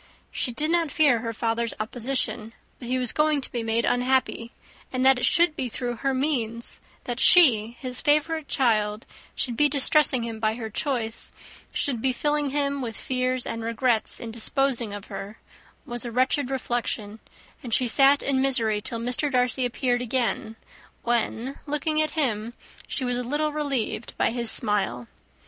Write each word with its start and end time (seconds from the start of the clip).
She 0.31 0.51
did 0.51 0.71
not 0.71 0.89
fear 0.89 1.19
her 1.19 1.31
father's 1.31 1.75
opposition, 1.79 2.53
but 2.79 2.87
he 2.87 2.97
was 2.97 3.11
going 3.11 3.39
to 3.41 3.51
be 3.51 3.61
made 3.61 3.85
unhappy, 3.85 4.51
and 4.91 5.05
that 5.05 5.19
it 5.19 5.27
should 5.27 5.55
be 5.55 5.69
through 5.69 5.97
her 5.97 6.11
means; 6.11 6.79
that 7.03 7.19
she, 7.19 7.77
his 7.79 8.01
favourite 8.01 8.47
child, 8.47 9.05
should 9.35 9.55
be 9.55 9.69
distressing 9.69 10.23
him 10.23 10.39
by 10.39 10.55
her 10.55 10.71
choice, 10.71 11.31
should 11.71 12.01
be 12.01 12.13
filling 12.13 12.49
him 12.49 12.81
with 12.81 12.97
fears 12.97 13.45
and 13.45 13.61
regrets 13.63 14.19
in 14.19 14.31
disposing 14.31 14.91
of 14.91 15.05
her, 15.05 15.37
was 15.85 16.03
a 16.03 16.11
wretched 16.11 16.49
reflection, 16.49 17.19
and 17.61 17.71
she 17.71 17.87
sat 17.87 18.23
in 18.23 18.41
misery 18.41 18.81
till 18.81 18.97
Mr. 18.99 19.31
Darcy 19.31 19.67
appeared 19.67 20.01
again, 20.01 20.55
when, 21.03 21.59
looking 21.67 22.01
at 22.01 22.17
him, 22.17 22.55
she 22.87 23.05
was 23.05 23.17
a 23.17 23.23
little 23.23 23.51
relieved 23.51 24.17
by 24.17 24.31
his 24.31 24.49
smile. 24.49 25.05